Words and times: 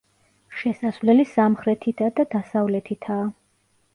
შესასვლელი 0.61 1.25
სამხრეთითა 1.33 2.09
და 2.21 2.27
დასავლეთითაა. 2.33 3.31